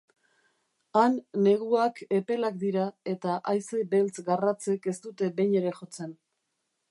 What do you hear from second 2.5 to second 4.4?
dira eta haize beltz